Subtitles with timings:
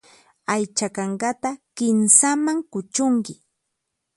[0.53, 3.33] Aycha kankata kinsaman kuchunki.